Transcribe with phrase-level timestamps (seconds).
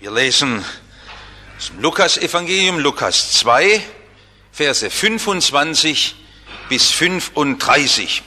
[0.00, 0.64] Wir lesen
[1.56, 3.80] das Lukas-Evangelium, Lukas 2,
[4.50, 6.16] Verse 25
[6.68, 8.22] bis 35.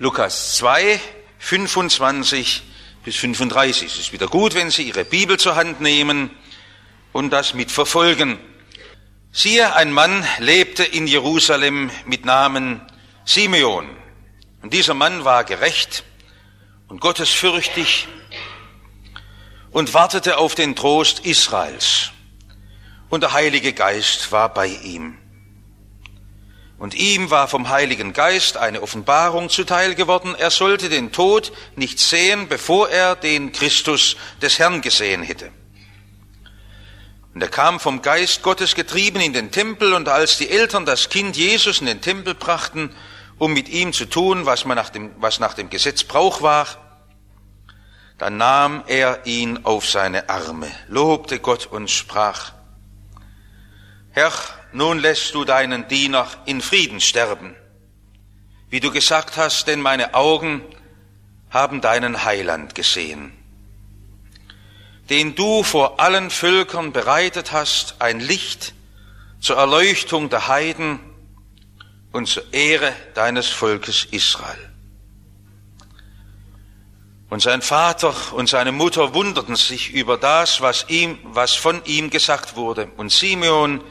[0.00, 1.00] Lukas 2,
[1.38, 2.62] 25
[3.04, 3.86] bis 35.
[3.86, 6.30] Es ist wieder gut, wenn Sie Ihre Bibel zur Hand nehmen
[7.12, 8.38] und das mitverfolgen.
[9.30, 12.80] Siehe, ein Mann lebte in Jerusalem mit Namen
[13.24, 13.88] Simeon.
[14.60, 16.02] Und dieser Mann war gerecht
[16.88, 18.08] und gottesfürchtig
[19.76, 22.10] und wartete auf den Trost Israels.
[23.10, 25.18] Und der Heilige Geist war bei ihm.
[26.78, 31.98] Und ihm war vom Heiligen Geist eine Offenbarung zuteil geworden, er sollte den Tod nicht
[31.98, 35.50] sehen, bevor er den Christus des Herrn gesehen hätte.
[37.34, 41.10] Und er kam vom Geist Gottes getrieben in den Tempel, und als die Eltern das
[41.10, 42.96] Kind Jesus in den Tempel brachten,
[43.36, 46.85] um mit ihm zu tun, was, man nach dem, was nach dem Gesetz Brauch war,
[48.18, 52.52] dann nahm er ihn auf seine Arme, lobte Gott und sprach,
[54.10, 54.32] Herr,
[54.72, 57.54] nun lässt du deinen Diener in Frieden sterben.
[58.70, 60.62] Wie du gesagt hast, denn meine Augen
[61.50, 63.32] haben deinen Heiland gesehen,
[65.10, 68.74] den du vor allen Völkern bereitet hast, ein Licht
[69.40, 70.98] zur Erleuchtung der Heiden
[72.12, 74.75] und zur Ehre deines Volkes Israel.
[77.28, 82.10] Und sein Vater und seine Mutter wunderten sich über das, was ihm, was von ihm
[82.10, 82.88] gesagt wurde.
[82.96, 83.82] Und Simeon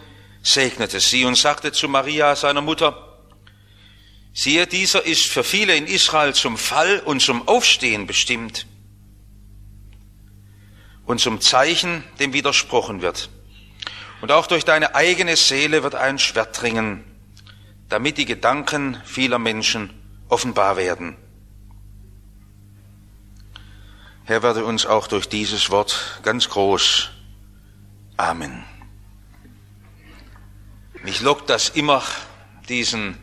[0.41, 3.19] segnete sie und sagte zu Maria, seiner Mutter,
[4.33, 8.67] siehe, dieser ist für viele in Israel zum Fall und zum Aufstehen bestimmt
[11.05, 13.29] und zum Zeichen, dem widersprochen wird.
[14.21, 17.03] Und auch durch deine eigene Seele wird ein Schwert dringen,
[17.89, 19.91] damit die Gedanken vieler Menschen
[20.29, 21.17] offenbar werden.
[24.27, 27.11] Herr, werde uns auch durch dieses Wort ganz groß.
[28.17, 28.63] Amen.
[31.03, 32.01] Mich lockt das immer,
[32.67, 33.19] diesen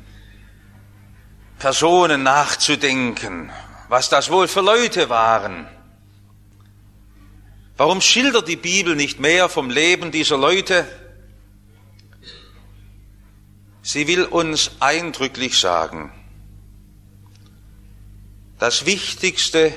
[1.59, 3.51] Personen nachzudenken,
[3.89, 5.67] was das wohl für Leute waren.
[7.77, 10.87] Warum schildert die Bibel nicht mehr vom Leben dieser Leute?
[13.83, 16.13] Sie will uns eindrücklich sagen,
[18.61, 19.75] das Wichtigste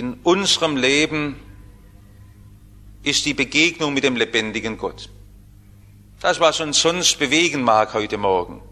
[0.00, 1.36] in unserem Leben
[3.02, 5.10] ist die Begegnung mit dem lebendigen Gott.
[6.20, 8.62] Das, was uns sonst bewegen mag heute Morgen.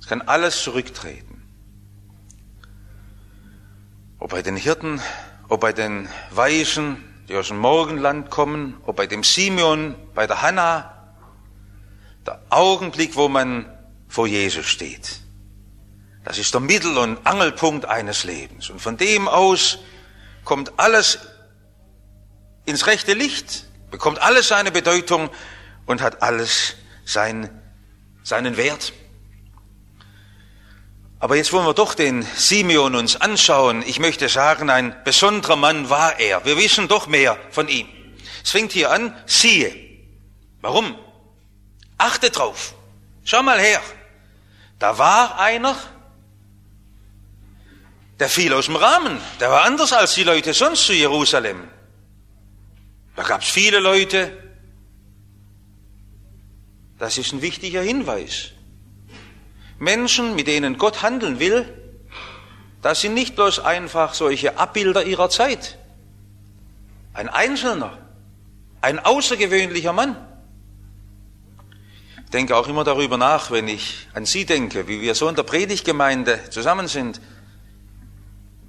[0.00, 1.44] Es kann alles zurücktreten.
[4.18, 5.00] Ob bei den Hirten,
[5.48, 6.96] ob bei den Weisen,
[7.28, 11.14] die aus dem Morgenland kommen, ob bei dem Simeon, bei der Hanna,
[12.26, 13.66] der Augenblick, wo man
[14.08, 15.20] vor Jesus steht.
[16.24, 18.70] Das ist der Mittel- und Angelpunkt eines Lebens.
[18.70, 19.78] Und von dem aus
[20.44, 21.18] kommt alles
[22.64, 25.30] ins rechte Licht, bekommt alles seine Bedeutung
[25.86, 27.50] und hat alles sein,
[28.22, 28.94] seinen Wert.
[31.20, 33.82] Aber jetzt wollen wir doch den Simeon uns anschauen.
[33.86, 36.44] Ich möchte sagen, ein besonderer Mann war er.
[36.44, 37.88] Wir wissen doch mehr von ihm.
[38.42, 39.74] Es fängt hier an, siehe.
[40.60, 40.98] Warum?
[41.96, 42.74] Achte drauf.
[43.24, 43.80] Schau mal her.
[44.78, 45.76] Da war einer,
[48.24, 49.20] der fiel aus dem Rahmen.
[49.38, 51.68] Der war anders als die Leute sonst zu Jerusalem.
[53.16, 54.32] Da gab es viele Leute.
[56.98, 58.52] Das ist ein wichtiger Hinweis.
[59.78, 61.70] Menschen, mit denen Gott handeln will,
[62.80, 65.76] das sind nicht bloß einfach solche Abbilder ihrer Zeit.
[67.12, 67.98] Ein Einzelner,
[68.80, 70.16] ein außergewöhnlicher Mann.
[72.24, 75.34] Ich denke auch immer darüber nach, wenn ich an Sie denke, wie wir so in
[75.34, 77.20] der Predigtgemeinde zusammen sind.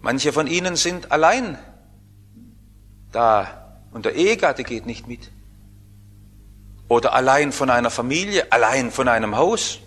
[0.05, 1.57] Manche von ihnen sind allein
[3.11, 5.31] da und der Ehegatte geht nicht mit.
[6.87, 9.79] Oder allein von einer Familie, allein von einem Haus.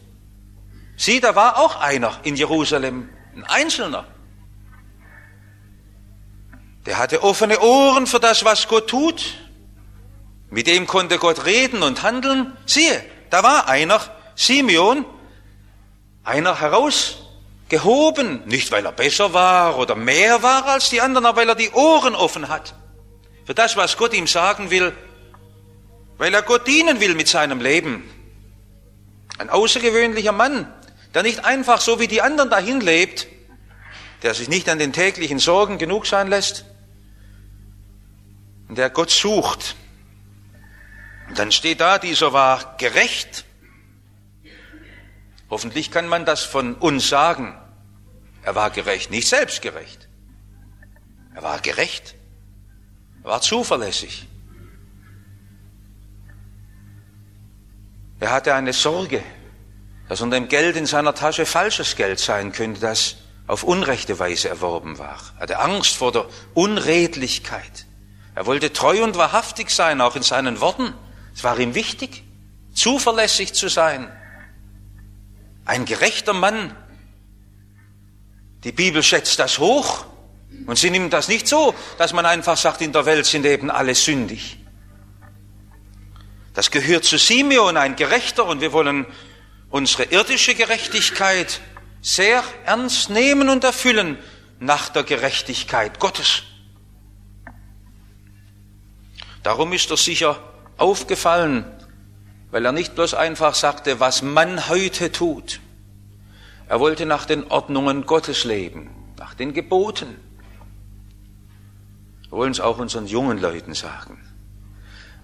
[0.96, 4.06] Sieh, da war auch einer in Jerusalem, ein Einzelner.
[6.84, 9.36] Der hatte offene Ohren für das, was Gott tut.
[10.50, 12.56] Mit dem konnte Gott reden und handeln.
[12.66, 14.00] Siehe, da war einer,
[14.34, 15.04] Simeon,
[16.24, 17.27] einer heraus
[17.68, 21.54] gehoben, nicht weil er besser war oder mehr war als die anderen, aber weil er
[21.54, 22.74] die Ohren offen hat.
[23.44, 24.92] Für das, was Gott ihm sagen will,
[26.16, 28.08] weil er Gott dienen will mit seinem Leben.
[29.38, 30.72] Ein außergewöhnlicher Mann,
[31.14, 33.26] der nicht einfach so wie die anderen dahin lebt,
[34.22, 36.64] der sich nicht an den täglichen Sorgen genug sein lässt,
[38.68, 39.76] und der Gott sucht.
[41.28, 43.44] Und dann steht da, dieser war gerecht
[45.50, 47.58] Hoffentlich kann man das von uns sagen.
[48.42, 50.08] Er war gerecht, nicht selbstgerecht.
[51.34, 52.14] Er war gerecht.
[53.22, 54.26] Er war zuverlässig.
[58.20, 59.22] Er hatte eine Sorge,
[60.08, 63.16] dass unter dem Geld in seiner Tasche falsches Geld sein könnte, das
[63.46, 65.18] auf unrechte Weise erworben war.
[65.36, 67.86] Er hatte Angst vor der Unredlichkeit.
[68.34, 70.94] Er wollte treu und wahrhaftig sein, auch in seinen Worten.
[71.34, 72.24] Es war ihm wichtig,
[72.74, 74.10] zuverlässig zu sein.
[75.68, 76.74] Ein gerechter Mann.
[78.64, 80.06] Die Bibel schätzt das hoch
[80.66, 83.70] und sie nimmt das nicht so, dass man einfach sagt, in der Welt sind eben
[83.70, 84.56] alle sündig.
[86.54, 89.04] Das gehört zu Simeon, ein Gerechter, und wir wollen
[89.68, 91.60] unsere irdische Gerechtigkeit
[92.00, 94.16] sehr ernst nehmen und erfüllen
[94.60, 96.44] nach der Gerechtigkeit Gottes.
[99.42, 100.42] Darum ist er sicher
[100.78, 101.66] aufgefallen,
[102.50, 105.60] weil er nicht bloß einfach sagte, was man heute tut.
[106.68, 110.16] Er wollte nach den Ordnungen Gottes leben, nach den Geboten.
[112.28, 114.22] Wir wollen es auch unseren jungen Leuten sagen.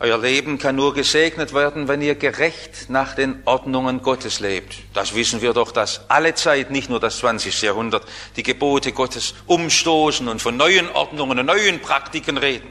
[0.01, 4.75] Euer Leben kann nur gesegnet werden, wenn ihr gerecht nach den Ordnungen Gottes lebt.
[4.93, 7.63] Das wissen wir doch, dass alle Zeit, nicht nur das 20.
[7.63, 8.05] Jahrhundert,
[8.37, 12.69] die Gebote Gottes umstoßen und von neuen Ordnungen und neuen Praktiken reden.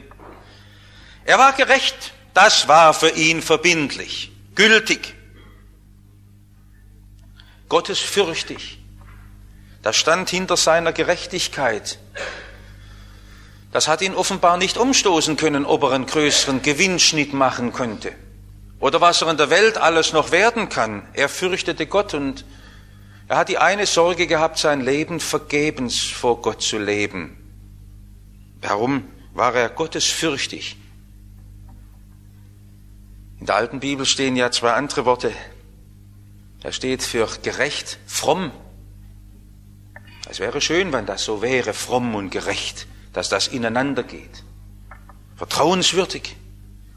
[1.24, 5.14] Er war gerecht, das war für ihn verbindlich, gültig,
[7.68, 8.78] gottesfürchtig.
[9.82, 11.98] Das stand hinter seiner Gerechtigkeit.
[13.72, 18.12] Das hat ihn offenbar nicht umstoßen können, ob er einen größeren Gewinnschnitt machen könnte
[18.84, 21.08] oder was er in der Welt alles noch werden kann.
[21.14, 22.44] Er fürchtete Gott und
[23.28, 27.34] er hat die eine Sorge gehabt, sein Leben vergebens vor Gott zu leben.
[28.60, 30.76] Warum war er gottesfürchtig?
[33.40, 35.32] In der alten Bibel stehen ja zwei andere Worte.
[36.60, 38.52] Da steht für gerecht, fromm.
[40.28, 44.44] Es wäre schön, wenn das so wäre, fromm und gerecht dass das ineinander geht.
[45.36, 46.36] Vertrauenswürdig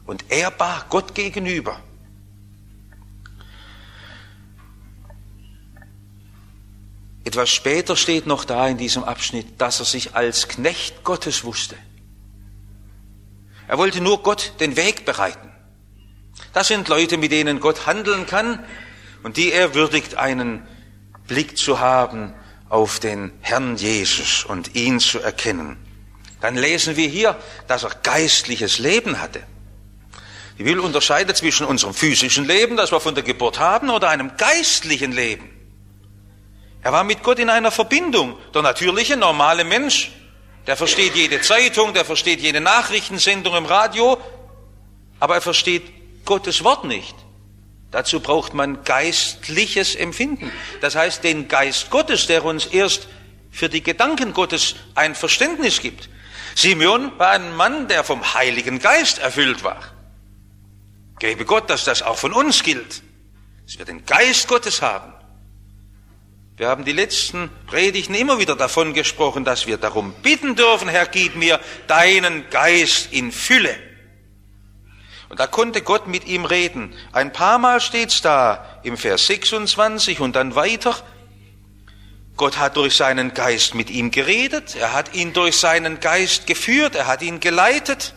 [0.04, 1.80] und ehrbar Gott gegenüber.
[7.24, 11.76] Etwas später steht noch da in diesem Abschnitt, dass er sich als Knecht Gottes wusste.
[13.68, 15.47] Er wollte nur Gott den Weg bereiten.
[16.58, 18.58] Das sind Leute, mit denen Gott handeln kann
[19.22, 20.66] und die er würdigt, einen
[21.28, 22.34] Blick zu haben
[22.68, 25.76] auf den Herrn Jesus und ihn zu erkennen
[26.40, 27.36] dann lesen wir hier,
[27.68, 29.40] dass er geistliches Leben hatte.
[30.58, 34.36] Die Bibel unterscheidet zwischen unserem physischen Leben, das wir von der Geburt haben, oder einem
[34.36, 35.48] geistlichen Leben.
[36.82, 38.36] Er war mit Gott in einer Verbindung.
[38.52, 40.10] Der natürliche, normale Mensch,
[40.66, 44.20] der versteht jede Zeitung, der versteht jede Nachrichtensendung im Radio,
[45.20, 45.97] aber er versteht
[46.28, 47.16] Gottes Wort nicht.
[47.90, 50.52] Dazu braucht man geistliches Empfinden.
[50.82, 53.08] Das heißt, den Geist Gottes, der uns erst
[53.50, 56.10] für die Gedanken Gottes ein Verständnis gibt.
[56.54, 59.82] Simeon war ein Mann, der vom Heiligen Geist erfüllt war.
[61.18, 63.02] Gebe Gott, dass das auch von uns gilt,
[63.64, 65.14] dass wir den Geist Gottes haben.
[66.58, 71.06] Wir haben die letzten Predigten immer wieder davon gesprochen, dass wir darum bitten dürfen, Herr,
[71.06, 73.87] gib mir deinen Geist in Fülle.
[75.28, 76.94] Und da konnte Gott mit ihm reden.
[77.12, 80.96] Ein paar Mal steht's da im Vers 26 und dann weiter.
[82.36, 86.94] Gott hat durch seinen Geist mit ihm geredet, er hat ihn durch seinen Geist geführt,
[86.94, 88.14] er hat ihn geleitet.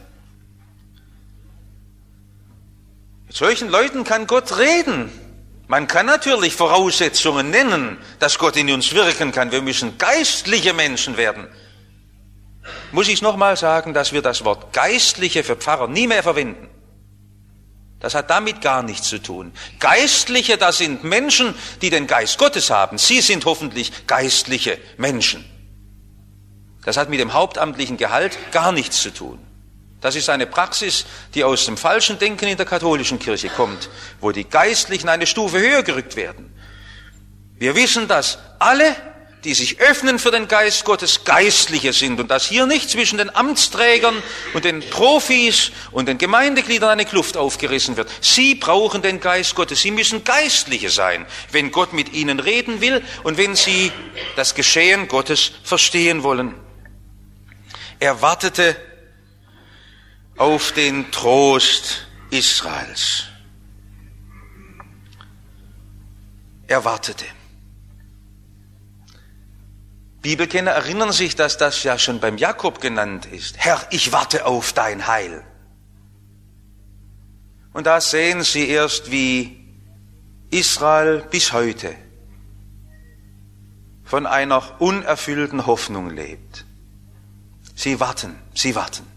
[3.25, 5.11] Mit solchen Leuten kann Gott reden.
[5.67, 9.51] Man kann natürlich Voraussetzungen nennen, dass Gott in uns wirken kann.
[9.51, 11.47] Wir müssen geistliche Menschen werden.
[12.91, 16.70] Muss ich nochmal sagen, dass wir das Wort geistliche für Pfarrer nie mehr verwenden.
[18.01, 19.53] Das hat damit gar nichts zu tun.
[19.79, 22.97] Geistliche, das sind Menschen, die den Geist Gottes haben.
[22.97, 25.45] Sie sind hoffentlich geistliche Menschen.
[26.83, 29.39] Das hat mit dem hauptamtlichen Gehalt gar nichts zu tun.
[30.01, 31.05] Das ist eine Praxis,
[31.35, 33.87] die aus dem falschen Denken in der katholischen Kirche kommt,
[34.19, 36.51] wo die Geistlichen eine Stufe höher gerückt werden.
[37.59, 38.95] Wir wissen, dass alle
[39.43, 43.33] die sich öffnen für den Geist Gottes, Geistliche sind und dass hier nicht zwischen den
[43.35, 44.21] Amtsträgern
[44.53, 48.09] und den Profis und den Gemeindegliedern eine Kluft aufgerissen wird.
[48.21, 53.03] Sie brauchen den Geist Gottes, sie müssen Geistliche sein, wenn Gott mit ihnen reden will
[53.23, 53.91] und wenn sie
[54.35, 56.53] das Geschehen Gottes verstehen wollen.
[57.99, 58.75] Er wartete
[60.37, 63.25] auf den Trost Israels.
[66.67, 67.25] Er wartete.
[70.21, 73.57] Bibelkenner erinnern sich, dass das ja schon beim Jakob genannt ist.
[73.57, 75.43] Herr, ich warte auf dein Heil.
[77.73, 79.57] Und da sehen Sie erst, wie
[80.51, 81.95] Israel bis heute
[84.03, 86.65] von einer unerfüllten Hoffnung lebt.
[87.73, 89.07] Sie warten, sie warten.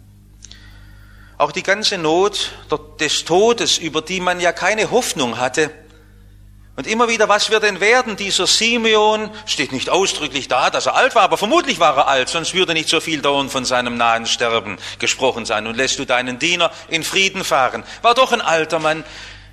[1.36, 2.52] auch die ganze Not
[3.00, 5.70] des Todes, über die man ja keine Hoffnung hatte.
[6.76, 8.16] Und immer wieder, was wird denn werden?
[8.16, 12.28] Dieser Simeon steht nicht ausdrücklich da, dass er alt war, aber vermutlich war er alt,
[12.28, 15.68] sonst würde nicht so viel dauernd von seinem nahen Sterben gesprochen sein.
[15.68, 17.84] Und lässt du deinen Diener in Frieden fahren.
[18.02, 19.04] War doch ein alter Mann.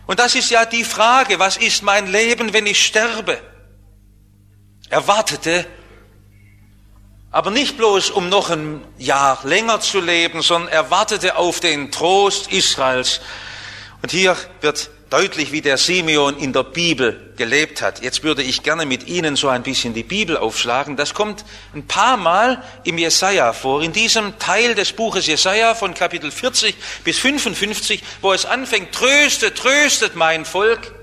[0.07, 3.39] Und das ist ja die Frage, was ist mein Leben, wenn ich sterbe?
[4.89, 5.67] Er wartete
[7.31, 11.91] aber nicht bloß, um noch ein Jahr länger zu leben, sondern er wartete auf den
[11.91, 13.21] Trost Israels.
[14.01, 18.01] Und hier wird deutlich, wie der Simeon in der Bibel gelebt hat.
[18.01, 20.95] Jetzt würde ich gerne mit Ihnen so ein bisschen die Bibel aufschlagen.
[20.95, 21.43] Das kommt
[21.75, 26.75] ein paar Mal im Jesaja vor, in diesem Teil des Buches Jesaja von Kapitel 40
[27.03, 30.95] bis 55, wo es anfängt, tröstet, tröstet mein Volk.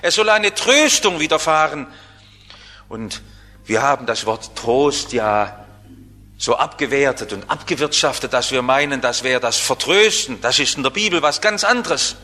[0.00, 1.86] Es soll eine Tröstung widerfahren.
[2.88, 3.20] Und
[3.66, 5.66] wir haben das Wort Trost ja
[6.38, 10.40] so abgewertet und abgewirtschaftet, dass wir meinen, das wäre das Vertrösten.
[10.40, 12.16] Das ist in der Bibel was ganz anderes.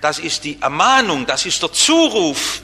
[0.00, 2.62] Das ist die Ermahnung, das ist der Zuruf.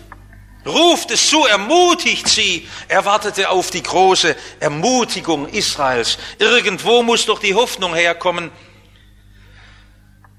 [0.64, 2.68] Ruft es zu, ermutigt sie.
[2.88, 6.18] Er wartete auf die große Ermutigung Israels.
[6.38, 8.50] Irgendwo muss doch die Hoffnung herkommen.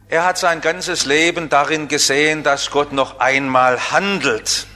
[0.10, 4.68] Er hat sein ganzes Leben darin gesehen, dass Gott noch einmal handelt.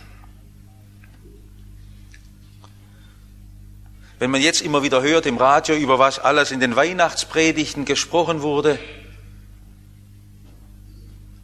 [4.20, 8.42] Wenn man jetzt immer wieder hört im Radio, über was alles in den Weihnachtspredigten gesprochen
[8.42, 8.78] wurde,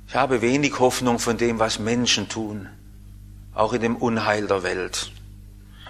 [0.07, 2.69] ich habe wenig Hoffnung von dem, was Menschen tun,
[3.53, 5.11] auch in dem Unheil der Welt.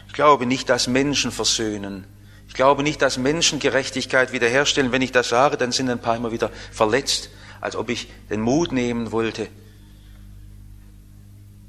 [0.08, 2.06] Ich glaube nicht, dass Menschen versöhnen.
[2.48, 4.92] Ich glaube nicht, dass Menschen Gerechtigkeit wiederherstellen.
[4.92, 7.30] Wenn ich das sage, dann sind ein paar immer wieder verletzt,
[7.62, 9.48] als ob ich den Mut nehmen wollte.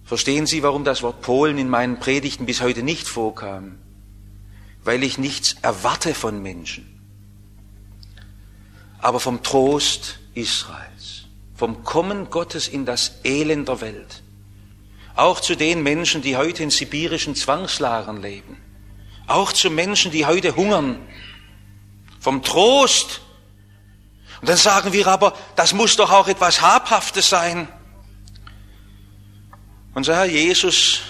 [0.04, 3.78] Verstehen Sie, warum das Wort Polen in meinen Predigten bis heute nicht vorkam?
[4.88, 6.86] weil ich nichts erwarte von Menschen,
[9.00, 10.97] aber vom Trost Israels,
[11.58, 14.22] vom Kommen Gottes in das Elend der Welt.
[15.16, 18.56] Auch zu den Menschen, die heute in sibirischen Zwangslagern leben.
[19.26, 21.00] Auch zu Menschen, die heute hungern.
[22.20, 23.20] Vom Trost.
[24.40, 27.68] Und dann sagen wir aber, das muss doch auch etwas Habhaftes sein.
[29.94, 31.00] Unser Herr Jesus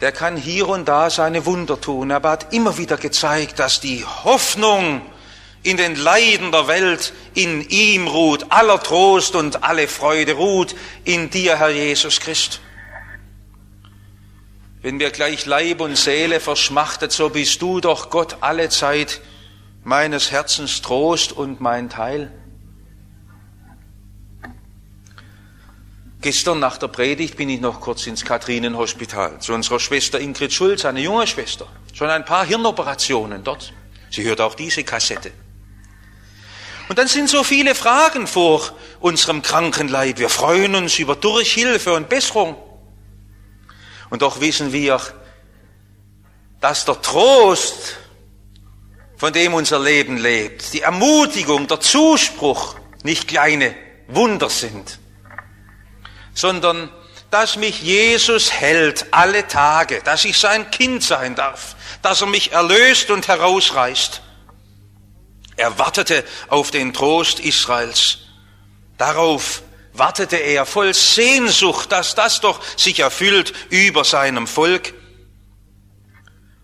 [0.00, 4.04] der kann hier und da seine Wunder tun, aber hat immer wieder gezeigt, dass die
[4.04, 5.02] Hoffnung
[5.62, 10.74] in den Leiden der Welt in ihm ruht, aller Trost und alle Freude ruht
[11.04, 12.60] in dir, Herr Jesus Christ.
[14.80, 19.20] Wenn wir gleich Leib und Seele verschmachtet, so bist du doch Gott alle Zeit
[19.82, 22.32] meines Herzens Trost und mein Teil.
[26.20, 30.84] Gestern nach der Predigt bin ich noch kurz ins Katrinenhospital zu unserer Schwester Ingrid Schulz,
[30.84, 31.66] eine junge Schwester.
[31.92, 33.72] Schon ein paar Hirnoperationen dort.
[34.10, 35.32] Sie hört auch diese Kassette.
[36.88, 40.18] Und dann sind so viele Fragen vor unserem Krankenleid.
[40.18, 42.56] Wir freuen uns über Durchhilfe und Besserung.
[44.10, 45.00] Und doch wissen wir,
[46.60, 47.98] dass der Trost,
[49.16, 53.74] von dem unser Leben lebt, die Ermutigung, der Zuspruch nicht kleine
[54.08, 54.98] Wunder sind
[56.38, 56.88] sondern
[57.30, 62.52] dass mich Jesus hält alle Tage, dass ich sein Kind sein darf, dass er mich
[62.52, 64.22] erlöst und herausreißt.
[65.58, 68.18] Er wartete auf den Trost Israels.
[68.96, 69.62] Darauf
[69.92, 74.94] wartete er voll Sehnsucht, dass das doch sich erfüllt über seinem Volk.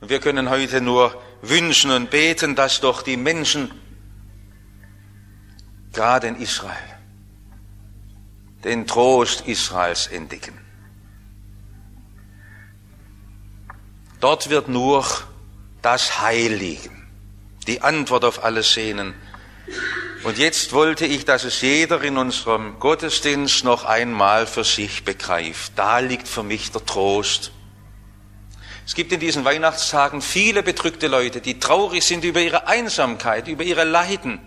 [0.01, 3.73] Und wir können heute nur wünschen und beten, dass doch die Menschen,
[5.93, 6.99] gerade in Israel,
[8.63, 10.57] den Trost Israels entdecken.
[14.21, 15.05] Dort wird nur
[15.83, 16.94] das Heil liegen,
[17.65, 19.15] die Antwort auf alle Sehnen.
[20.25, 25.73] Und jetzt wollte ich, dass es jeder in unserem Gottesdienst noch einmal für sich begreift.
[25.77, 27.53] Da liegt für mich der Trost.
[28.87, 33.65] Es gibt in diesen Weihnachtstagen viele bedrückte Leute, die traurig sind über ihre Einsamkeit, über
[33.65, 34.41] ihre Leiden,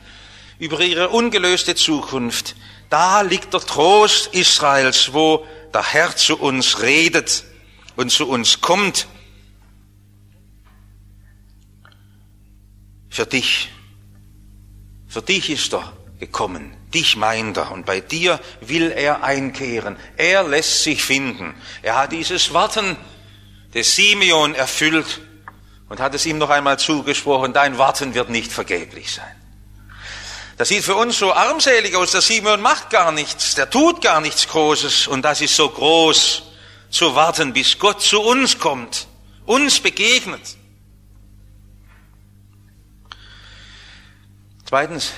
[0.60, 2.56] über ihre ungelöste Zukunft.
[2.90, 7.44] Da liegt der Trost Israels, wo der Herr zu uns redet
[7.96, 9.08] und zu uns kommt.
[13.18, 13.70] Für dich,
[15.08, 19.98] für dich ist er gekommen, dich meint er und bei dir will er einkehren.
[20.18, 21.56] Er lässt sich finden.
[21.82, 22.96] Er hat dieses Warten
[23.74, 25.22] des Simeon erfüllt
[25.90, 29.36] und hat es ihm noch einmal zugesprochen, dein Warten wird nicht vergeblich sein.
[30.58, 32.12] Das sieht für uns so armselig aus.
[32.12, 35.08] Der Simon macht gar nichts, der tut gar nichts Großes.
[35.08, 36.44] Und das ist so groß,
[36.92, 39.08] zu warten, bis Gott zu uns kommt,
[39.48, 40.56] uns begegnet.
[44.70, 45.14] Zweitens,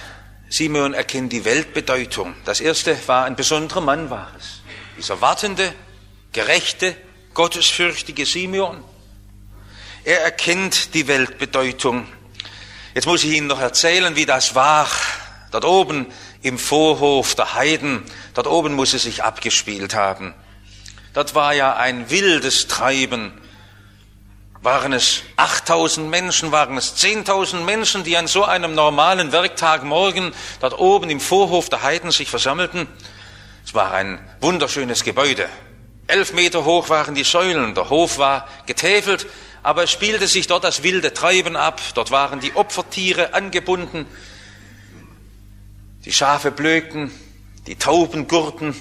[0.48, 2.36] Simeon erkennt die Weltbedeutung.
[2.46, 4.62] Das erste war, ein besonderer Mann war es.
[4.96, 5.74] Dieser wartende,
[6.32, 6.96] gerechte,
[7.34, 8.84] gottesfürchtige Simeon.
[10.04, 12.06] Er erkennt die Weltbedeutung.
[12.94, 14.88] Jetzt muss ich Ihnen noch erzählen, wie das war.
[15.50, 16.06] Dort oben
[16.44, 18.04] im Vorhof der Heiden,
[18.36, 20.36] dort oben muss es sich abgespielt haben.
[21.14, 23.34] Dort war ja ein wildes Treiben.
[24.62, 30.78] Waren es 8000 Menschen, waren es 10.000 Menschen, die an so einem normalen Werktagmorgen dort
[30.78, 32.86] oben im Vorhof der Heiden sich versammelten?
[33.66, 35.48] Es war ein wunderschönes Gebäude.
[36.08, 39.28] Elf Meter hoch waren die Säulen, der Hof war getäfelt,
[39.64, 41.80] aber es spielte sich dort das wilde Treiben ab.
[41.94, 44.08] Dort waren die Opfertiere angebunden,
[46.04, 47.12] die Schafe blökten,
[47.66, 48.76] die Tauben gurten,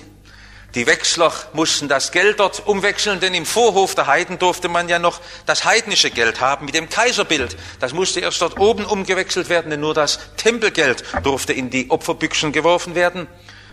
[0.74, 4.98] die Wechsler mussten das Geld dort umwechseln, denn im Vorhof der Heiden durfte man ja
[4.98, 7.56] noch das heidnische Geld haben mit dem Kaiserbild.
[7.80, 12.52] Das musste erst dort oben umgewechselt werden, denn nur das Tempelgeld durfte in die Opferbüchsen
[12.52, 13.26] geworfen werden.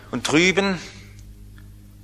[0.10, 0.80] Und drüben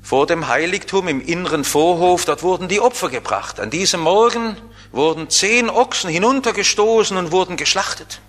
[0.02, 3.62] vor dem Heiligtum im inneren Vorhof, dort wurden die Opfer gebracht.
[3.62, 4.58] An diesem Morgen
[4.92, 8.20] wurden zehn Ochsen hinuntergestoßen und wurden geschlachtet.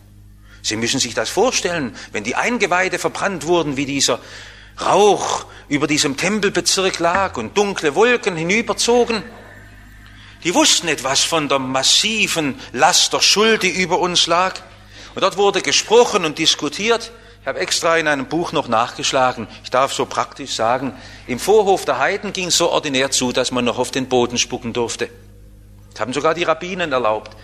[0.63, 4.21] Sie müssen sich das vorstellen, wenn die Eingeweide verbrannt wurden, wie dieser
[4.81, 9.23] Rauch über diesem Tempelbezirk lag und dunkle Wolken hinüberzogen.
[10.45, 14.55] Die wussten etwas von der massiven Last der Schuld, die über uns lag.
[15.15, 17.13] Und dort wurde gesprochen und diskutiert.
[17.43, 19.49] Ich habe extra in einem Buch noch nachgeschlagen.
[19.65, 20.95] Ich darf so praktisch sagen,
[21.27, 24.39] im Vorhof der Heiden ging es so ordinär zu, dass man noch auf den Boden
[24.39, 25.09] spucken durfte.
[25.93, 27.37] Das haben sogar die Rabbinen erlaubt.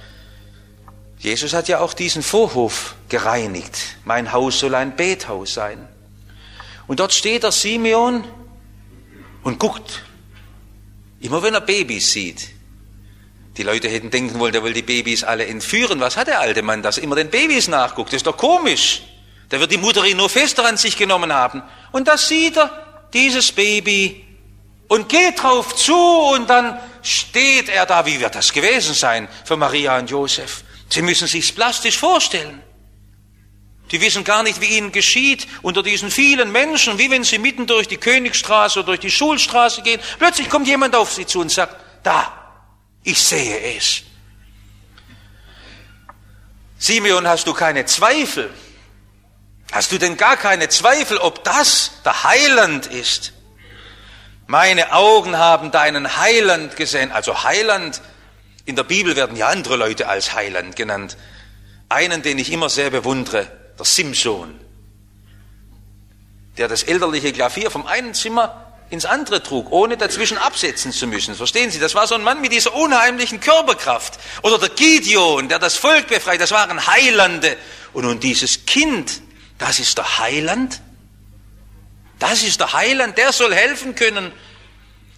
[1.18, 3.96] Jesus hat ja auch diesen Vorhof gereinigt.
[4.04, 5.88] Mein Haus soll ein Bethaus sein.
[6.88, 8.24] Und dort steht der Simeon
[9.44, 10.02] und guckt.
[11.20, 12.48] Immer wenn er Babys sieht.
[13.56, 16.00] Die Leute hätten denken wollen, der will die Babys alle entführen.
[16.00, 18.10] Was hat der alte Mann, dass er immer den Babys nachguckt?
[18.10, 19.02] Das ist doch komisch.
[19.48, 21.62] Da wird die Mutter ihn nur fester an sich genommen haben.
[21.92, 22.70] Und da sieht er
[23.12, 24.24] dieses Baby
[24.88, 28.06] und geht drauf zu und dann steht er da.
[28.06, 30.62] Wie wird das gewesen sein für Maria und Josef?
[30.88, 32.62] Sie müssen sich's plastisch vorstellen.
[33.90, 37.66] Die wissen gar nicht, wie ihnen geschieht unter diesen vielen Menschen, wie wenn sie mitten
[37.66, 40.00] durch die Königstraße oder durch die Schulstraße gehen.
[40.18, 42.32] Plötzlich kommt jemand auf sie zu und sagt, da,
[43.02, 44.02] ich sehe es.
[46.78, 48.50] Simeon, hast du keine Zweifel?
[49.72, 53.32] Hast du denn gar keine Zweifel, ob das der Heiland ist?
[54.46, 57.12] Meine Augen haben deinen Heiland gesehen.
[57.12, 58.00] Also Heiland,
[58.64, 61.18] in der Bibel werden ja andere Leute als Heiland genannt.
[61.90, 64.58] Einen, den ich immer sehr bewundere, der Simson,
[66.56, 71.34] der das elterliche Klavier vom einen Zimmer ins andere trug, ohne dazwischen absetzen zu müssen.
[71.34, 74.18] Verstehen Sie, das war so ein Mann mit dieser unheimlichen Körperkraft.
[74.42, 77.56] Oder der Gideon, der das Volk befreit, das waren Heilande.
[77.92, 79.20] Und nun dieses Kind,
[79.58, 80.80] das ist der Heiland.
[82.18, 84.32] Das ist der Heiland, der soll helfen können.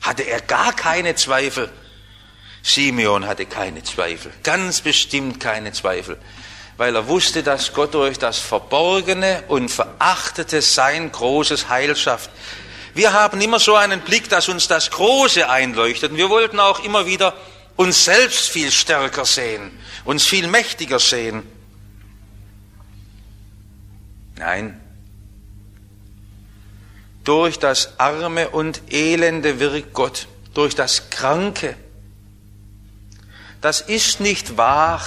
[0.03, 1.71] Hatte er gar keine Zweifel.
[2.63, 6.19] Simeon hatte keine Zweifel, ganz bestimmt keine Zweifel
[6.81, 12.31] weil er wusste, dass Gott durch das Verborgene und Verachtete sein großes Heil schafft.
[12.95, 16.13] Wir haben immer so einen Blick, dass uns das Große einleuchtet.
[16.13, 17.35] Und wir wollten auch immer wieder
[17.77, 21.43] uns selbst viel stärker sehen, uns viel mächtiger sehen.
[24.37, 24.81] Nein,
[27.25, 31.77] durch das Arme und Elende wirkt Gott, durch das Kranke.
[33.61, 35.03] Das ist nicht wahr,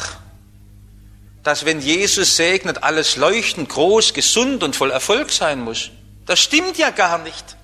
[1.43, 5.91] dass wenn Jesus segnet, alles leuchtend, groß, gesund und voll Erfolg sein muss.
[6.25, 7.57] Das stimmt ja gar nicht.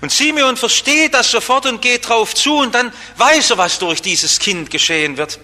[0.00, 4.00] Und Simeon versteht das sofort und geht drauf zu und dann weiß er, was durch
[4.00, 5.38] dieses Kind geschehen wird.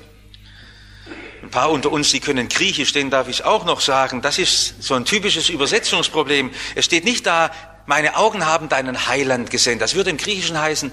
[1.43, 4.23] Ein paar unter uns, die können Griechisch, denen darf ich auch noch sagen.
[4.23, 6.51] Das ist so ein typisches Übersetzungsproblem.
[6.75, 7.51] Es steht nicht da,
[7.87, 9.79] meine Augen haben deinen Heiland gesehen.
[9.79, 10.91] Das würde im Griechischen heißen,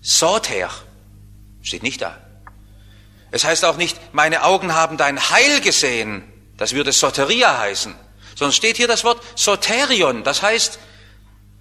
[0.00, 0.70] Soter.
[1.62, 2.16] Steht nicht da.
[3.30, 6.24] Es heißt auch nicht, meine Augen haben dein Heil gesehen.
[6.56, 7.94] Das würde Soteria heißen.
[8.34, 10.24] Sondern steht hier das Wort Soterion.
[10.24, 10.78] Das heißt,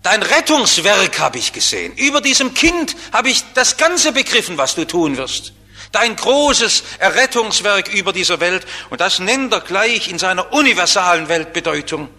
[0.03, 1.93] dein Rettungswerk habe ich gesehen.
[1.95, 5.53] Über diesem Kind habe ich das Ganze begriffen, was du tun wirst.
[5.91, 8.65] Dein großes Errettungswerk über dieser Welt.
[8.89, 12.09] Und das nennt er gleich in seiner universalen Weltbedeutung.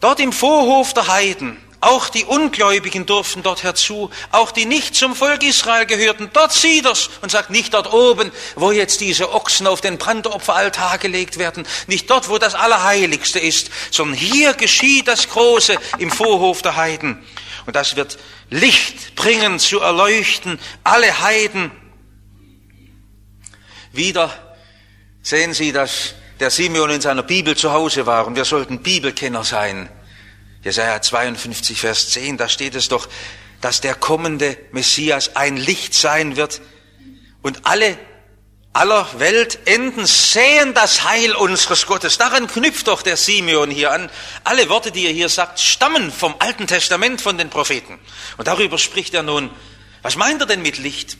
[0.00, 5.16] Dort im Vorhof der Heiden auch die Ungläubigen durften dort herzu, auch die nicht zum
[5.16, 6.30] Volk Israel gehörten.
[6.32, 10.98] Dort sieht er's und sagt nicht dort oben, wo jetzt diese Ochsen auf den Brandopferaltar
[10.98, 16.62] gelegt werden, nicht dort, wo das Allerheiligste ist, sondern hier geschieht das Große im Vorhof
[16.62, 17.22] der Heiden.
[17.66, 18.16] Und das wird
[18.48, 21.72] Licht bringen zu erleuchten alle Heiden.
[23.90, 24.32] Wieder
[25.22, 29.42] sehen Sie das der Simeon in seiner Bibel zu Hause war und wir sollten Bibelkenner
[29.42, 29.88] sein.
[30.62, 33.08] Jesaja 52, Vers 10, da steht es doch,
[33.60, 36.60] dass der kommende Messias ein Licht sein wird
[37.42, 37.98] und alle
[38.72, 42.16] aller Weltenden sehen das Heil unseres Gottes.
[42.18, 44.08] Daran knüpft doch der Simeon hier an.
[44.44, 47.98] Alle Worte, die er hier sagt, stammen vom Alten Testament, von den Propheten.
[48.38, 49.50] Und darüber spricht er nun.
[50.00, 51.18] Was meint er denn mit Licht?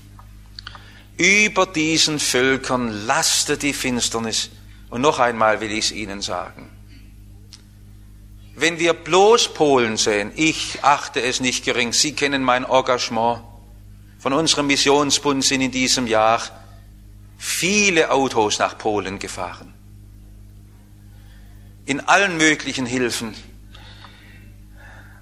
[1.19, 4.49] Über diesen Völkern laste die Finsternis.
[4.89, 6.71] Und noch einmal will ich es Ihnen sagen.
[8.55, 13.43] Wenn wir bloß Polen sehen, ich achte es nicht gering, Sie kennen mein Engagement.
[14.19, 16.43] Von unserem Missionsbund sind in diesem Jahr
[17.39, 19.75] viele Autos nach Polen gefahren.
[21.87, 23.35] In allen möglichen Hilfen.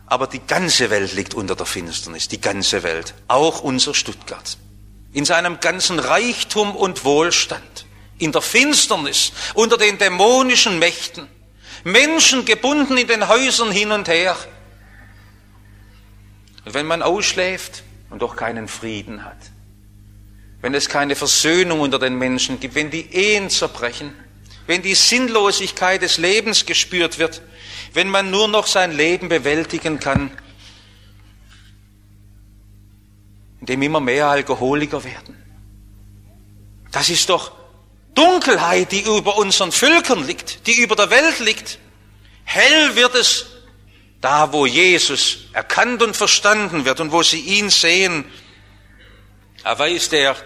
[0.06, 4.58] Aber die ganze Welt liegt unter der Finsternis, die ganze Welt, auch unser Stuttgart.
[5.12, 7.86] In seinem ganzen Reichtum und Wohlstand,
[8.18, 11.28] in der Finsternis, unter den dämonischen Mächten,
[11.84, 14.36] Menschen gebunden in den Häusern hin und her.
[16.64, 19.38] Und wenn man ausschläft und doch keinen Frieden hat,
[20.60, 24.12] wenn es keine Versöhnung unter den Menschen gibt, wenn die Ehen zerbrechen,
[24.66, 27.42] wenn die Sinnlosigkeit des Lebens gespürt wird,
[27.94, 30.30] wenn man nur noch sein Leben bewältigen kann,
[33.60, 35.36] indem immer mehr Alkoholiker werden.
[36.92, 37.52] Das ist doch
[38.14, 41.78] Dunkelheit, die über unseren Völkern liegt, die über der Welt liegt.
[42.44, 43.46] Hell wird es
[44.20, 48.24] da, wo Jesus erkannt und verstanden wird und wo sie ihn sehen.
[49.64, 50.36] Er weist der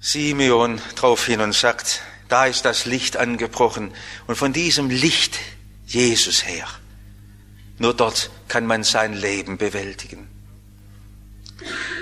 [0.00, 3.92] Simeon darauf hin und sagt, da ist das Licht angebrochen
[4.26, 5.38] und von diesem Licht
[5.86, 6.66] Jesus her.
[7.78, 10.28] Nur dort kann man sein Leben bewältigen.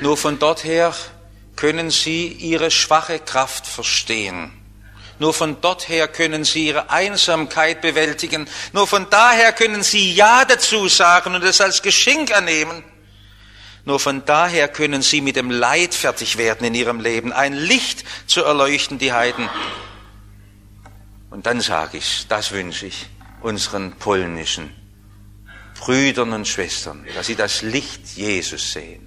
[0.00, 0.94] Nur von dort her
[1.56, 4.52] können Sie Ihre schwache Kraft verstehen.
[5.18, 8.48] Nur von dort her können Sie Ihre Einsamkeit bewältigen.
[8.72, 12.82] Nur von daher können Sie Ja dazu sagen und es als Geschenk annehmen.
[13.84, 18.04] Nur von daher können sie mit dem Leid fertig werden in ihrem Leben, ein Licht
[18.26, 19.48] zu erleuchten, die Heiden.
[21.30, 23.06] Und dann sage ich, das wünsche ich
[23.42, 24.74] unseren polnischen
[25.78, 29.03] Brüdern und Schwestern, dass sie das Licht Jesus sehen.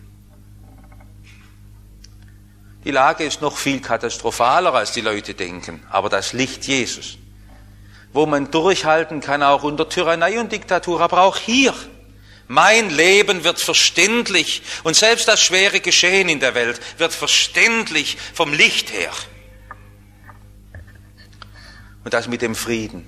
[2.87, 7.17] Die Lage ist noch viel katastrophaler, als die Leute denken, aber das Licht Jesus,
[8.13, 11.73] wo man durchhalten kann, auch unter Tyrannei und Diktatur, aber auch hier,
[12.47, 18.53] mein Leben wird verständlich und selbst das schwere Geschehen in der Welt wird verständlich vom
[18.53, 19.11] Licht her.
[22.05, 23.05] Und das mit dem Frieden.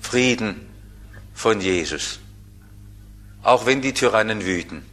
[0.00, 0.68] Frieden
[1.34, 2.18] von Jesus.
[3.44, 4.84] Auch wenn die Tyrannen wüten.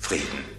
[0.00, 0.53] Frieden.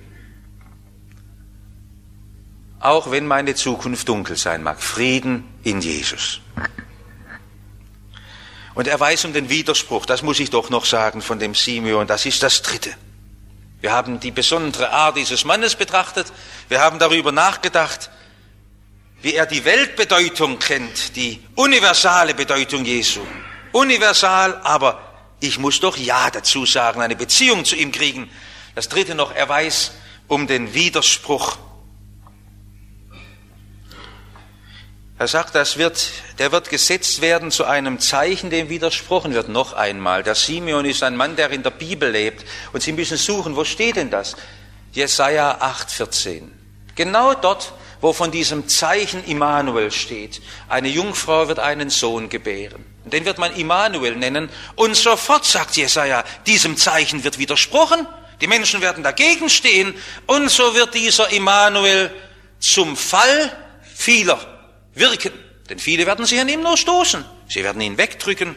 [2.86, 4.80] Auch wenn meine Zukunft dunkel sein mag.
[4.80, 6.40] Frieden in Jesus.
[8.76, 12.06] Und er weiß um den Widerspruch, das muss ich doch noch sagen von dem Simeon,
[12.06, 12.92] das ist das Dritte.
[13.82, 16.32] Wir haben die besondere Art dieses Mannes betrachtet,
[16.70, 18.12] wir haben darüber nachgedacht,
[19.24, 23.22] wie er die Weltbedeutung kennt, die universale Bedeutung Jesu.
[23.72, 25.02] Universal, aber
[25.40, 28.30] ich muss doch Ja dazu sagen, eine Beziehung zu ihm kriegen.
[28.76, 29.92] Das Dritte noch, er weiß
[30.28, 31.58] um den Widerspruch
[35.18, 39.48] Er sagt, das wird, der wird gesetzt werden zu einem Zeichen, dem widersprochen wird.
[39.48, 40.24] Noch einmal.
[40.24, 42.46] Der Simeon ist ein Mann, der in der Bibel lebt.
[42.74, 44.36] Und Sie müssen suchen, wo steht denn das?
[44.92, 46.50] Jesaja 8,14.
[46.96, 50.42] Genau dort, wo von diesem Zeichen Immanuel steht.
[50.68, 52.84] Eine Jungfrau wird einen Sohn gebären.
[53.06, 54.50] Und den wird man Immanuel nennen.
[54.76, 58.06] Und sofort sagt Jesaja, diesem Zeichen wird widersprochen.
[58.42, 59.96] Die Menschen werden dagegen stehen.
[60.26, 62.14] Und so wird dieser Immanuel
[62.60, 63.56] zum Fall
[63.96, 64.55] vieler
[64.96, 65.32] wirken.
[65.70, 67.24] Denn viele werden sich an ihm nur stoßen.
[67.48, 68.56] Sie werden ihn wegdrücken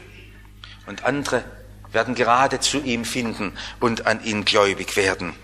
[0.87, 1.44] und andere
[1.92, 5.35] werden gerade zu ihm finden und an ihn gläubig werden.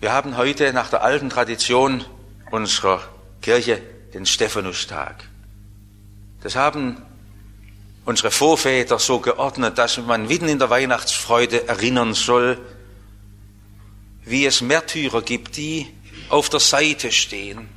[0.00, 2.04] Wir haben heute nach der alten Tradition
[2.50, 3.02] unserer
[3.42, 3.82] Kirche
[4.14, 5.24] den Stephanustag.
[6.42, 7.02] Das haben
[8.06, 12.58] unsere Vorväter so geordnet, dass man mitten in der Weihnachtsfreude erinnern soll,
[14.24, 15.86] wie es Märtyrer gibt, die
[16.30, 17.68] auf der Seite stehen.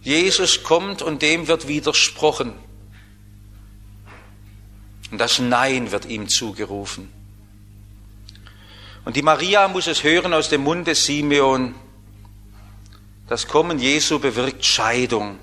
[0.00, 2.54] Jesus kommt und dem wird widersprochen.
[5.10, 7.12] Und das Nein wird ihm zugerufen.
[9.04, 11.74] Und die Maria muss es hören aus dem Mund des Simeon.
[13.26, 15.38] Das Kommen Jesu bewirkt Scheidung.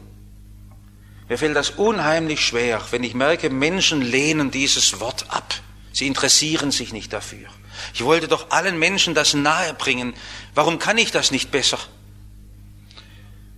[1.28, 5.56] Mir fällt das unheimlich schwer, wenn ich merke, Menschen lehnen dieses Wort ab.
[5.92, 7.48] Sie interessieren sich nicht dafür.
[7.94, 10.14] Ich wollte doch allen Menschen das nahebringen.
[10.54, 11.80] Warum kann ich das nicht besser?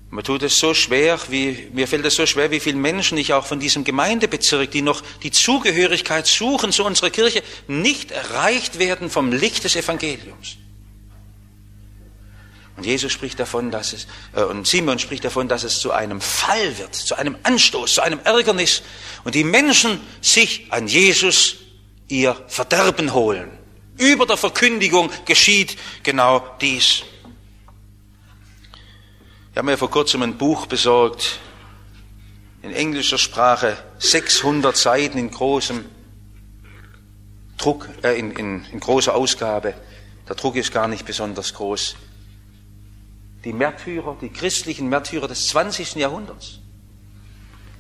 [0.10, 3.34] Mir tut es so schwer, wie, mir fällt es so schwer, wie viele Menschen ich
[3.34, 9.10] auch von diesem Gemeindebezirk, die noch die Zugehörigkeit suchen zu unserer Kirche, nicht erreicht werden
[9.10, 10.58] vom Licht des Evangeliums.
[12.78, 16.22] Und Jesus spricht davon, dass es, äh, und Simon spricht davon, dass es zu einem
[16.22, 18.84] Fall wird, zu einem Anstoß, zu einem Ärgernis
[19.24, 21.56] und die Menschen sich an Jesus
[22.08, 23.57] ihr Verderben holen.
[23.98, 27.04] Über der Verkündigung geschieht genau dies.
[29.52, 31.40] Ich habe mir vor kurzem ein Buch besorgt,
[32.62, 35.86] in englischer Sprache, 600 Seiten in großem
[37.58, 39.74] Druck, äh, in, in, in großer Ausgabe.
[40.28, 41.96] Der Druck ist gar nicht besonders groß.
[43.46, 45.96] Die Märtyrer, die christlichen Märtyrer des 20.
[45.96, 46.60] Jahrhunderts.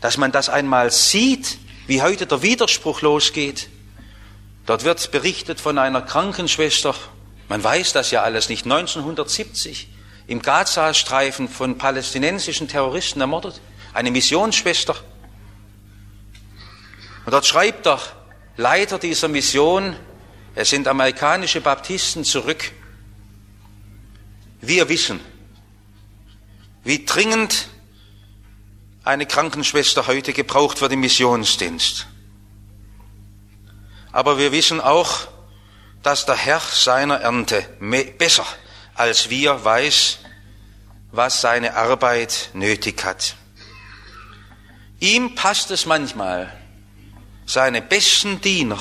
[0.01, 3.69] Dass man das einmal sieht, wie heute der Widerspruch losgeht.
[4.67, 6.93] Dort wird berichtet von einer Krankenschwester,
[7.47, 9.87] man weiß das ja alles nicht, 1970
[10.27, 13.61] im Gaza-Streifen von palästinensischen Terroristen ermordet.
[13.93, 14.95] Eine Missionsschwester.
[17.25, 17.99] Und dort schreibt der
[18.57, 19.95] Leiter dieser Mission,
[20.53, 22.73] es sind amerikanische Baptisten zurück.
[24.59, 25.21] Wir wissen,
[26.83, 27.69] wie dringend
[29.05, 32.07] eine Krankenschwester heute gebraucht wird im Missionsdienst.
[34.17, 35.27] Aber wir wissen auch,
[36.01, 37.63] dass der Herr seiner Ernte
[38.17, 38.47] besser
[38.95, 40.17] als wir weiß,
[41.11, 43.35] was seine Arbeit nötig hat.
[44.99, 46.51] Ihm passt es manchmal,
[47.45, 48.79] seine besten Diener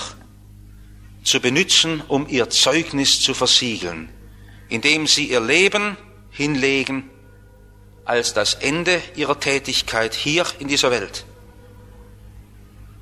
[1.23, 4.09] zu benutzen, um ihr Zeugnis zu versiegeln,
[4.71, 5.99] indem sie ihr Leben
[6.31, 7.11] hinlegen
[8.07, 11.27] als das Ende ihrer Tätigkeit hier in dieser Welt.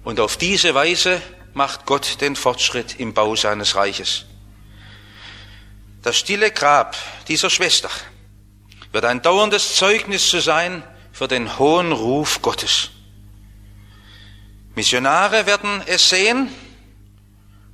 [0.02, 1.22] Und auf diese Weise
[1.54, 4.26] macht Gott den Fortschritt im Bau seines Reiches.
[6.02, 6.96] Das stille Grab
[7.28, 7.88] dieser Schwester
[8.92, 12.90] wird ein dauerndes Zeugnis zu sein für den hohen Ruf Gottes.
[14.74, 16.48] Missionare werden es sehen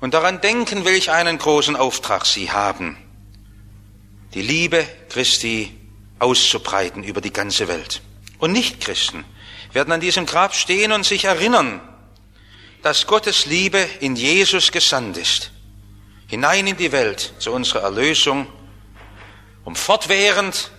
[0.01, 2.97] und daran denken, welch einen großen Auftrag sie haben,
[4.35, 5.77] die Liebe Christi
[6.19, 8.03] auszubreiten über die ganze Welt.
[8.38, 9.25] Und Nichtchristen
[9.73, 11.81] werden an diesem Grab stehen und sich erinnern,
[12.83, 15.51] dass Gottes Liebe in Jesus gesandt ist
[16.31, 18.47] hinein in die Welt zu unserer Erlösung,
[19.64, 20.71] um fortwährend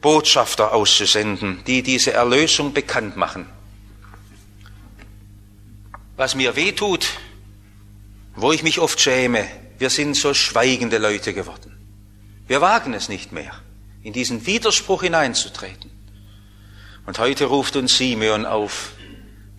[0.00, 3.46] Botschafter auszusenden, die diese Erlösung bekannt machen.
[6.16, 7.06] Was mir weh tut,
[8.34, 9.46] wo ich mich oft schäme,
[9.78, 11.76] wir sind so schweigende Leute geworden.
[12.46, 13.52] Wir wagen es nicht mehr,
[14.02, 15.90] in diesen Widerspruch hineinzutreten.
[17.04, 18.92] Und heute ruft uns Simeon auf,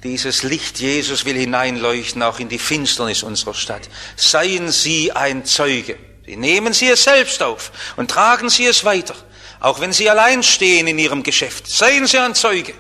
[0.04, 3.90] dieses Licht Jesus will hineinleuchten auch in die Finsternis unserer Stadt.
[4.16, 5.98] Seien Sie ein Zeuge.
[6.28, 9.16] Nehmen Sie es selbst auf und tragen Sie es weiter.
[9.60, 11.68] Auch wenn Sie allein stehen in Ihrem Geschäft.
[11.68, 12.74] Seien Sie ein Zeuge.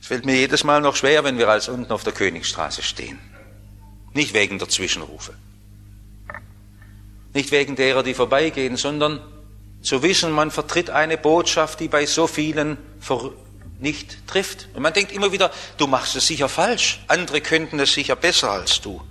[0.00, 3.18] Es fällt mir jedes Mal noch schwer, wenn wir als unten auf der Königstraße stehen.
[4.12, 5.34] Nicht wegen der Zwischenrufe.
[7.32, 9.20] Nicht wegen derer, die vorbeigehen, sondern
[9.80, 12.76] zu wissen, man vertritt eine Botschaft, die bei so vielen
[13.78, 14.68] nicht trifft.
[14.74, 18.50] Und man denkt immer wieder, du machst es sicher falsch, andere könnten es sicher besser
[18.50, 19.02] als du.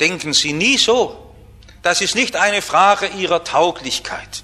[0.00, 1.34] Denken Sie nie so.
[1.82, 4.42] Das ist nicht eine Frage Ihrer Tauglichkeit,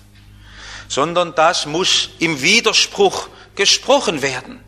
[0.88, 4.60] sondern das muss im Widerspruch gesprochen werden.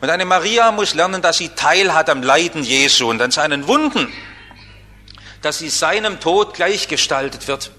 [0.00, 3.66] Und eine Maria muss lernen, dass sie Teil hat am Leiden Jesu und an seinen
[3.66, 4.12] Wunden,
[5.42, 7.70] dass sie seinem Tod gleichgestaltet wird.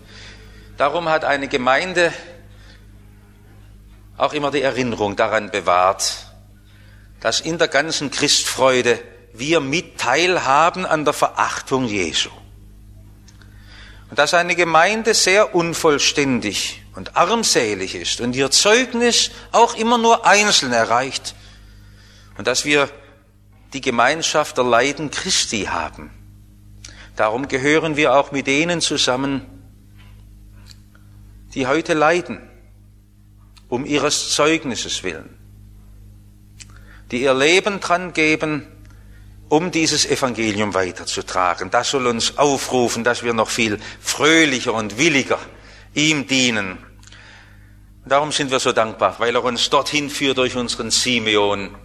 [0.78, 2.14] Darum hat eine Gemeinde
[4.18, 6.28] auch immer die Erinnerung daran bewahrt,
[7.20, 9.00] dass in der ganzen Christfreude
[9.34, 12.30] wir mit teilhaben an der Verachtung Jesu.
[14.10, 20.26] Und dass eine Gemeinde sehr unvollständig und armselig ist und ihr Zeugnis auch immer nur
[20.26, 21.36] einzeln erreicht.
[22.38, 22.90] Und dass wir
[23.74, 26.12] die Gemeinschaft der Leiden Christi haben.
[27.16, 29.46] Darum gehören wir auch mit denen zusammen,
[31.54, 32.47] die heute leiden
[33.70, 35.38] um ihres Zeugnisses willen,
[37.12, 38.68] die ihr Leben dran geben,
[39.50, 41.72] um dieses Evangelium weiterzutragen.
[41.72, 45.40] Das soll uns aufrufen, dass wir noch viel fröhlicher und williger
[45.94, 46.78] ihm dienen.
[48.06, 51.76] Darum sind wir so dankbar, weil er uns dorthin führt durch unseren Simeon,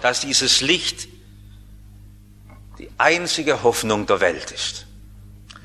[0.00, 1.08] dass dieses Licht
[2.78, 4.86] die einzige Hoffnung der Welt ist.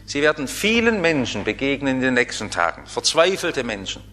[0.05, 4.03] Sie werden vielen Menschen begegnen in den nächsten Tagen, verzweifelte Menschen,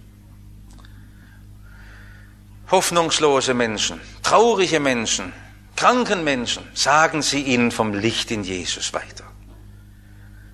[2.70, 5.32] hoffnungslose Menschen, traurige Menschen,
[5.76, 9.24] kranken Menschen, sagen Sie ihnen vom Licht in Jesus weiter.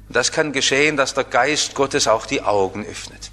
[0.08, 3.30] Und das kann geschehen, dass der Geist Gottes auch die Augen öffnet.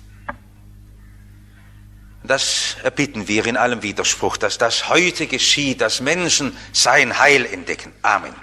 [2.24, 7.92] Das erbitten wir in allem Widerspruch, dass das heute geschieht, dass Menschen sein Heil entdecken.
[8.02, 8.34] Amen.